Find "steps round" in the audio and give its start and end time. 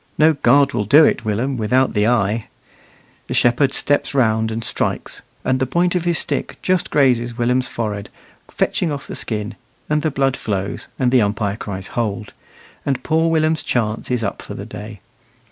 3.71-4.49